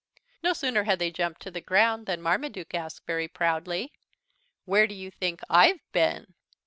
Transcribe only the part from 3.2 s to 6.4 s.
proudly: "Where do you think I've been?"